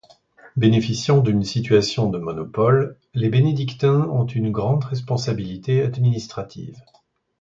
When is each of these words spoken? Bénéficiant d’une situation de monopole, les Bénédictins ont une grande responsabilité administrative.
Bénéficiant 0.55 1.19
d’une 1.19 1.43
situation 1.43 2.09
de 2.09 2.17
monopole, 2.17 2.97
les 3.13 3.29
Bénédictins 3.29 4.09
ont 4.09 4.25
une 4.25 4.51
grande 4.51 4.83
responsabilité 4.85 5.83
administrative. 5.83 6.79